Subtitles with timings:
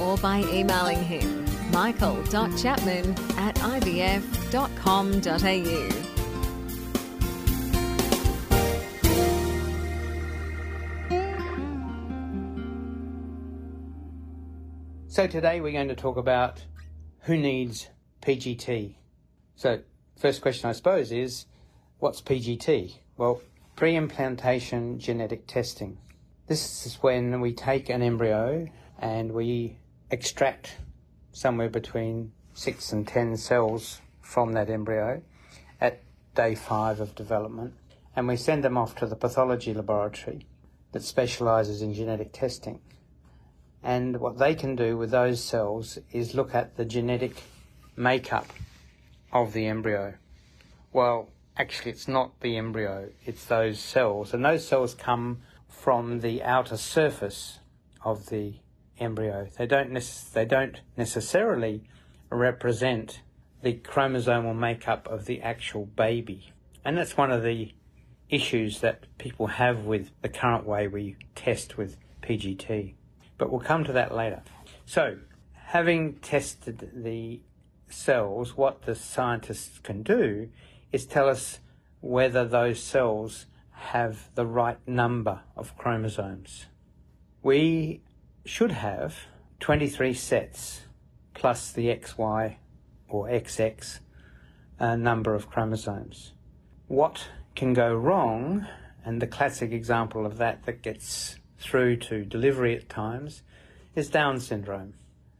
[0.00, 4.18] or by emailing him michael.chapman at ivf.com.au.
[15.08, 16.64] So today we're going to talk about
[17.22, 17.88] who needs
[18.22, 18.94] PGT.
[19.56, 19.80] So
[20.16, 21.46] first question I suppose is
[21.98, 22.98] what's PGT?
[23.16, 23.42] Well,
[23.74, 25.98] pre-implantation genetic testing.
[26.46, 28.68] This is when we take an embryo
[29.00, 29.78] and we
[30.10, 30.76] extract
[31.32, 35.22] somewhere between six and ten cells from that embryo
[35.80, 36.02] at
[36.34, 37.74] day five of development,
[38.16, 40.46] and we send them off to the pathology laboratory
[40.92, 42.80] that specialises in genetic testing.
[43.82, 47.42] And what they can do with those cells is look at the genetic
[47.96, 48.46] makeup
[49.32, 50.14] of the embryo.
[50.92, 54.34] Well, actually, it's not the embryo, it's those cells.
[54.34, 57.60] And those cells come from the outer surface
[58.04, 58.54] of the
[59.00, 59.48] embryo.
[59.56, 59.92] They don't,
[60.32, 61.82] they don't necessarily
[62.30, 63.20] represent
[63.62, 66.52] the chromosomal makeup of the actual baby.
[66.84, 67.72] And that's one of the
[68.28, 72.94] issues that people have with the current way we test with PGT.
[73.36, 74.42] But we'll come to that later.
[74.84, 75.18] So,
[75.52, 77.40] having tested the
[77.88, 80.50] cells, what the scientists can do
[80.92, 81.60] is tell us
[82.00, 86.66] whether those cells have the right number of chromosomes.
[87.42, 88.02] We
[88.48, 89.14] should have
[89.60, 90.86] 23 sets
[91.34, 92.56] plus the XY
[93.06, 94.00] or XX
[94.80, 96.32] uh, number of chromosomes.
[96.86, 98.66] What can go wrong,
[99.04, 103.42] and the classic example of that that gets through to delivery at times,
[103.94, 104.94] is Down syndrome.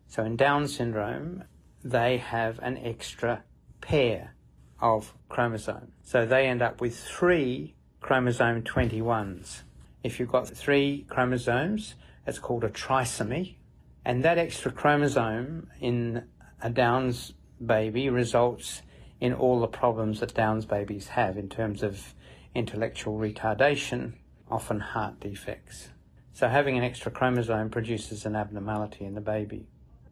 [0.07, 1.45] So in Down syndrome,
[1.83, 3.43] they have an extra
[3.81, 4.35] pair
[4.81, 5.93] of chromosomes.
[6.03, 9.63] So they end up with three chromosome 21s.
[10.05, 11.95] If you've got three chromosomes,
[12.29, 13.57] it's called a trisomy.
[14.05, 16.25] And that extra chromosome in
[16.63, 17.35] a Downs
[17.65, 18.83] baby results
[19.21, 22.15] in all the problems that Downs babies have in terms of
[22.55, 24.15] intellectual retardation,
[24.51, 25.89] often heart defects.
[26.33, 29.67] So having an extra chromosome produces an abnormality in the baby.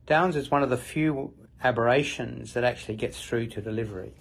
[0.07, 4.15] Downs is one of the few aberrations that actually gets through to delivery.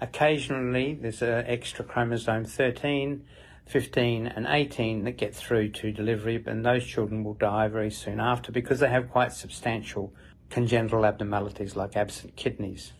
[0.00, 3.24] Occasionally, there's an extra chromosome 13,
[3.68, 8.20] 15, and 18 that get through to delivery, and those children will die very soon
[8.20, 10.12] after because they have quite substantial
[10.50, 12.92] congenital abnormalities like absent kidneys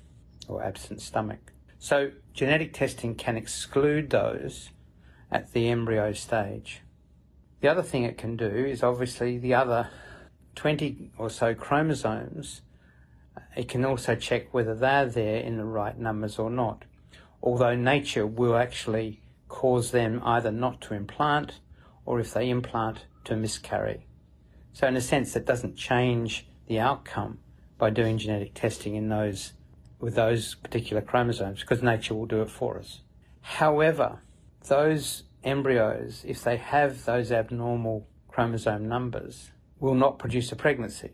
[0.46, 1.52] or absent stomach.
[1.78, 4.70] So, genetic testing can exclude those
[5.30, 6.82] at the embryo stage.
[7.60, 9.90] The other thing it can do is obviously the other
[10.54, 12.62] 20 or so chromosomes,
[13.56, 16.84] it can also check whether they're there in the right numbers or not
[17.42, 21.60] although nature will actually cause them either not to implant
[22.04, 24.06] or if they implant to miscarry.
[24.72, 27.38] So in a sense that doesn't change the outcome
[27.78, 29.52] by doing genetic testing in those
[30.00, 33.00] with those particular chromosomes because nature will do it for us.
[33.40, 34.20] However,
[34.68, 41.10] those embryos, if they have those abnormal chromosome numbers, will not produce a pregnancy.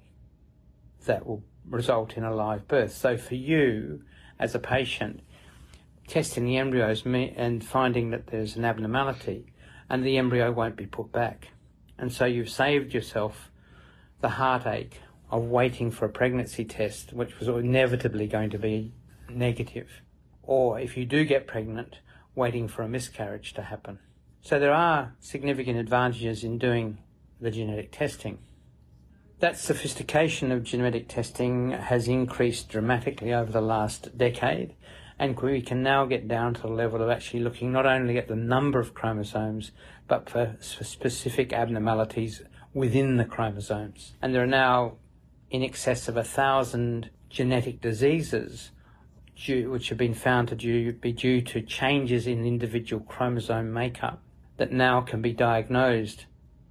[1.06, 2.93] That will result in a live birth.
[2.93, 4.03] So for you
[4.39, 5.21] as a patient,
[6.06, 9.53] testing the embryos and finding that there's an abnormality
[9.88, 11.48] and the embryo won't be put back.
[11.98, 13.50] And so you've saved yourself
[14.20, 15.00] the heartache
[15.31, 18.92] of waiting for a pregnancy test, which was inevitably going to be
[19.28, 20.03] negative.
[20.42, 21.98] Or if you do get pregnant,
[22.34, 23.98] waiting for a miscarriage to happen.
[24.42, 26.98] So there are significant advantages in doing
[27.41, 28.38] the genetic testing.
[29.41, 34.74] That sophistication of genetic testing has increased dramatically over the last decade
[35.19, 38.28] and we can now get down to the level of actually looking not only at
[38.28, 39.71] the number of chromosomes,
[40.09, 44.15] but for specific abnormalities within the chromosomes.
[44.21, 44.97] And there are now
[45.51, 48.72] in excess of a thousand genetic diseases
[49.37, 54.21] due, which have been found to due, be due to changes in individual chromosome makeup
[54.57, 56.27] that now can be diagnosed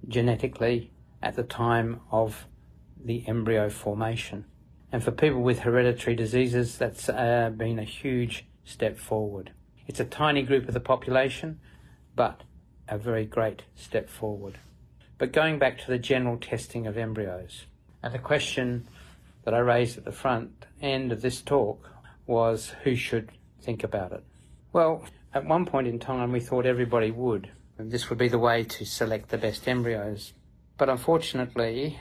[0.06, 0.90] genetically
[1.22, 2.46] at the time of
[3.02, 4.44] the embryo formation.
[4.94, 9.50] And for people with hereditary diseases, that's uh, been a huge step forward.
[9.88, 11.58] It's a tiny group of the population,
[12.14, 12.42] but
[12.88, 14.56] a very great step forward.
[15.18, 17.64] But going back to the general testing of embryos,
[18.04, 18.86] and the question
[19.42, 21.90] that I raised at the front end of this talk
[22.28, 23.32] was who should
[23.62, 24.22] think about it.
[24.72, 25.04] Well,
[25.34, 28.62] at one point in time, we thought everybody would, and this would be the way
[28.62, 30.34] to select the best embryos.
[30.78, 31.98] But unfortunately,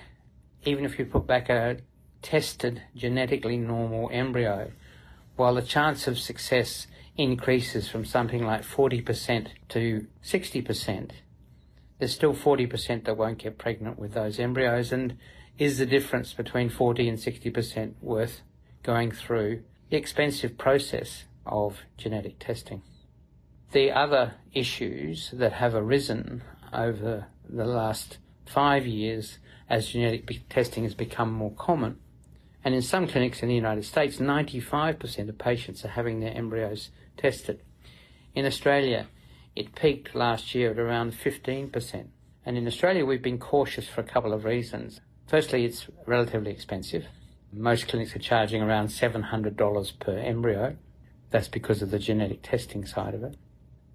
[0.63, 1.77] even if you put back a
[2.23, 4.71] tested genetically normal embryo,
[5.35, 11.11] while the chance of success increases from something like 40% to 60%,
[11.99, 14.91] there's still 40% that won't get pregnant with those embryos.
[14.91, 15.17] And
[15.57, 18.41] is the difference between 40 and 60% worth
[18.81, 22.81] going through the expensive process of genetic testing?
[23.71, 26.43] The other issues that have arisen
[26.73, 29.37] over the last five years
[29.69, 31.99] as genetic testing has become more common.
[32.63, 36.89] And in some clinics in the United States, 95% of patients are having their embryos
[37.17, 37.61] tested.
[38.33, 39.07] In Australia,
[39.55, 42.07] it peaked last year at around 15%.
[42.45, 45.01] And in Australia, we've been cautious for a couple of reasons.
[45.27, 47.05] Firstly, it's relatively expensive.
[47.51, 50.75] Most clinics are charging around $700 per embryo.
[51.29, 53.37] That's because of the genetic testing side of it.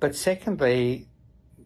[0.00, 1.08] But secondly,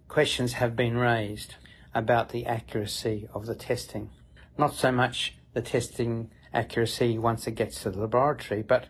[0.08, 1.56] questions have been raised
[1.94, 4.10] about the accuracy of the testing.
[4.56, 8.86] Not so much the testing accuracy once it gets to the laboratory, but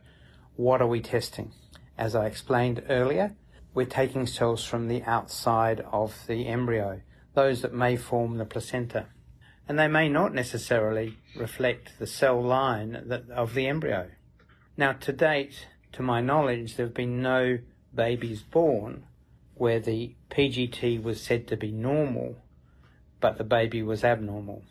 [0.56, 1.52] what are we testing?
[1.96, 3.36] As I explained earlier,
[3.74, 7.00] we're taking cells from the outside of the embryo,
[7.34, 9.06] those that may form the placenta.
[9.68, 14.10] And they may not necessarily reflect the cell line that, of the embryo.
[14.76, 17.58] Now, to date, to my knowledge, there have been no
[17.94, 19.04] babies born
[19.54, 22.36] where the PGT was said to be normal
[23.22, 24.62] but the baby was abnormal.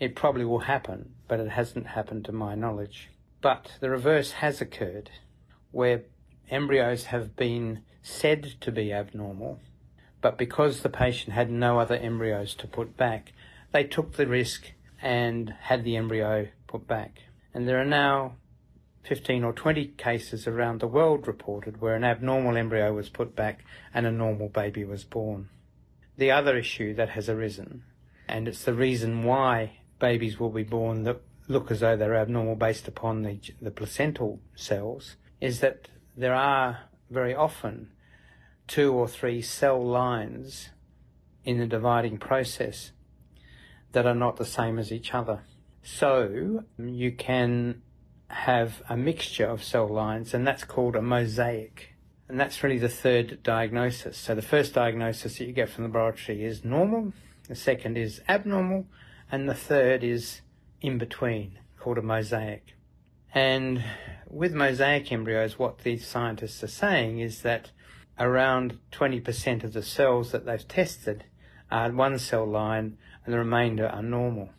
[0.00, 3.10] It probably will happen, but it hasn't happened to my knowledge.
[3.40, 5.10] But the reverse has occurred,
[5.70, 6.02] where
[6.50, 9.60] embryos have been said to be abnormal,
[10.20, 13.32] but because the patient had no other embryos to put back,
[13.70, 17.20] they took the risk and had the embryo put back.
[17.54, 18.34] And there are now
[19.04, 23.64] 15 or 20 cases around the world reported where an abnormal embryo was put back
[23.94, 25.50] and a normal baby was born
[26.20, 27.82] the other issue that has arisen,
[28.28, 32.56] and it's the reason why babies will be born that look as though they're abnormal
[32.56, 36.80] based upon the, the placental cells, is that there are
[37.10, 37.90] very often
[38.66, 40.70] two or three cell lines
[41.44, 42.92] in the dividing process
[43.92, 45.40] that are not the same as each other.
[45.82, 47.82] So you can
[48.28, 51.94] have a mixture of cell lines, and that's called a mosaic.
[52.28, 54.16] And that's really the third diagnosis.
[54.16, 57.12] So the first diagnosis that you get from the laboratory is normal,
[57.48, 58.86] the second is abnormal,
[59.30, 60.40] and the third is
[60.80, 62.74] in between, called a mosaic.
[63.32, 63.84] And
[64.28, 67.70] with mosaic embryos, what these scientists are saying is that
[68.18, 71.24] around 20% of the cells that they've tested
[71.70, 74.50] are one cell line and the remainder are normal.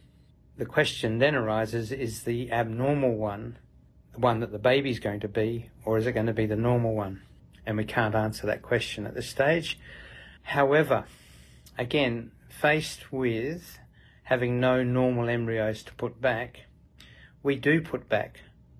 [0.58, 3.58] The question then arises is the abnormal one
[4.14, 6.58] the one that the baby's going to be, or is it going to be the
[6.58, 7.22] normal one?
[7.66, 9.80] and we can't answer that question at this stage.
[10.44, 11.06] However,
[11.78, 13.80] again, faced with
[14.32, 16.62] having no normal embryos to put back,
[17.44, 18.40] we do put back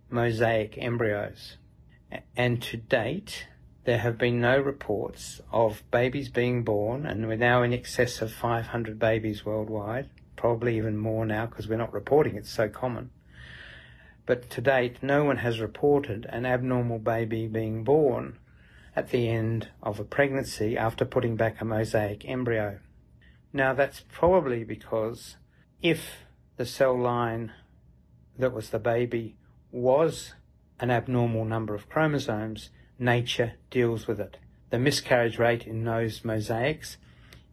[0.10, 1.58] mosaic embryos.
[2.38, 3.48] And to date,
[3.84, 8.32] there have been no reports of babies being born, and we're now in excess of
[8.32, 13.10] 500 babies worldwide, probably even more now because we're not reporting it's so common.
[14.26, 18.38] But to date, no one has reported an abnormal baby being born
[18.96, 22.80] at the end of a pregnancy after putting back a mosaic embryo.
[23.52, 25.36] Now that's probably because
[25.82, 26.26] if
[26.58, 27.52] the cell line
[28.38, 29.36] that was the baby
[29.72, 30.34] was
[30.80, 32.70] an abnormal number of chromosomes,
[33.00, 34.38] nature deals with it.
[34.70, 36.98] The miscarriage rate in those mosaics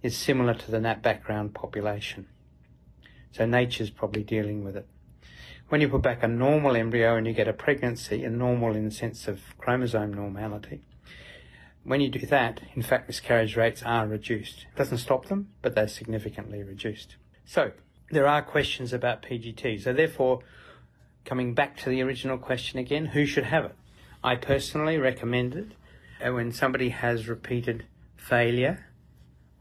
[0.02, 2.26] is similar to the nat background population.
[3.32, 4.86] So nature's probably dealing with it.
[5.68, 8.84] When you put back a normal embryo and you get a pregnancy, a normal in
[8.84, 10.82] the sense of chromosome normality,
[11.84, 14.66] when you do that, in fact, miscarriage rates are reduced.
[14.72, 17.16] It doesn't stop them, but they're significantly reduced.
[17.44, 17.72] So,
[18.10, 19.82] there are questions about PGT.
[19.82, 20.40] So, therefore,
[21.24, 23.76] coming back to the original question again, who should have it?
[24.22, 27.86] I personally recommend it when somebody has repeated
[28.16, 28.86] failure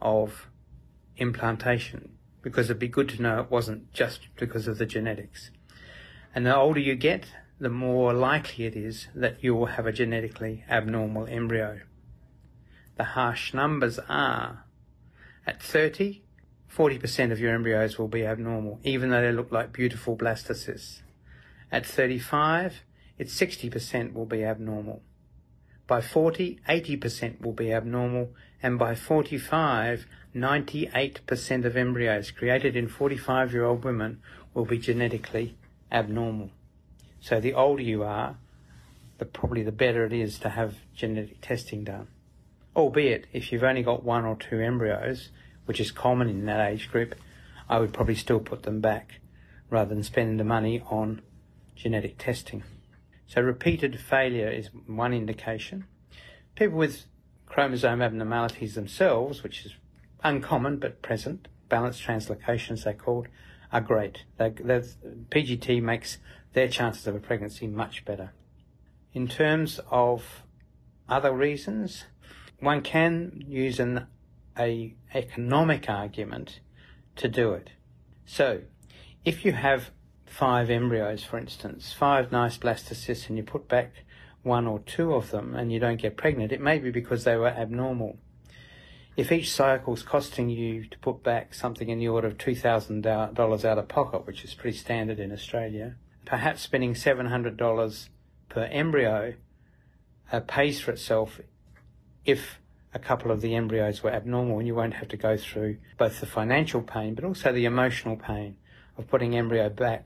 [0.01, 0.47] of
[1.17, 5.51] implantation because it'd be good to know it wasn't just because of the genetics.
[6.33, 7.25] And the older you get,
[7.59, 11.79] the more likely it is that you will have a genetically abnormal embryo
[12.97, 14.65] the harsh numbers are
[15.45, 16.23] at 30,
[16.75, 21.01] 40% of your embryos will be abnormal, even though they look like beautiful blastocysts.
[21.71, 22.83] At 35,
[23.17, 25.01] it's 60% will be abnormal.
[25.87, 28.29] By 40, 80% will be abnormal,
[28.61, 30.05] and by 45,
[30.35, 34.21] 98% of embryos created in 45 year old women
[34.53, 35.55] will be genetically
[35.91, 36.51] abnormal.
[37.19, 38.37] So the older you are,
[39.17, 42.07] the probably the better it is to have genetic testing done.
[42.75, 45.29] Albeit, if you've only got one or two embryos,
[45.67, 47.13] which is common in that age group,
[47.69, 49.19] I would probably still put them back
[49.69, 51.21] rather than spending the money on
[51.75, 52.63] genetic testing.
[53.27, 55.85] So repeated failure is one indication.
[56.55, 57.05] People with
[57.45, 59.75] chromosome abnormalities themselves, which is
[60.23, 63.27] uncommon but present, balanced translocations they're called,
[63.71, 64.23] are great.
[64.37, 66.19] They, PGT makes
[66.53, 68.31] their chances of a pregnancy much better.
[69.13, 70.43] In terms of
[71.09, 72.05] other reasons,
[72.59, 74.07] one can use an
[74.57, 76.59] a economic argument
[77.15, 77.71] to do it.
[78.25, 78.61] So,
[79.25, 79.91] if you have
[80.25, 84.05] five embryos, for instance, five nice blastocysts, and you put back
[84.43, 87.35] one or two of them and you don't get pregnant, it may be because they
[87.35, 88.17] were abnormal.
[89.15, 93.65] If each cycle is costing you to put back something in the order of $2,000
[93.65, 95.95] out of pocket, which is pretty standard in Australia,
[96.25, 98.09] perhaps spending $700
[98.49, 99.33] per embryo
[100.31, 101.41] uh, pays for itself
[102.25, 102.59] if
[102.97, 106.19] a couple of the embryos were abnormal and you won't have to go through both
[106.19, 108.57] the financial pain but also the emotional pain
[108.97, 110.05] of putting embryo back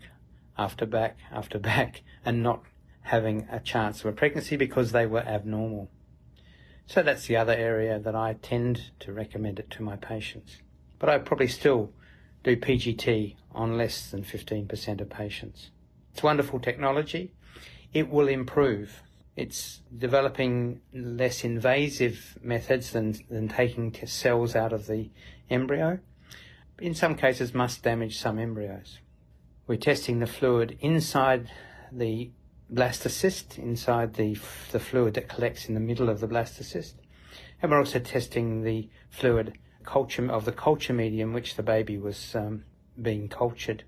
[0.58, 2.62] after back after back and not
[3.04, 5.90] having a chance of a pregnancy because they were abnormal.
[6.86, 10.58] So that's the other area that I tend to recommend it to my patients.
[11.00, 11.94] But I probably still
[12.44, 15.72] do PGT on less than 15% of patients.
[16.14, 17.34] It's wonderful technology.
[17.94, 19.02] It will improve
[19.42, 25.10] it's developing less invasive methods than, than taking cells out of the
[25.50, 25.98] embryo.
[26.80, 29.00] In some cases, must damage some embryos.
[29.66, 31.50] We're testing the fluid inside
[31.92, 32.30] the
[32.72, 34.38] blastocyst, inside the,
[34.72, 36.94] the fluid that collects in the middle of the blastocyst.
[37.62, 42.36] And we're also testing the fluid culture of the culture medium which the baby was
[42.36, 42.64] um,
[43.02, 43.86] being cultured.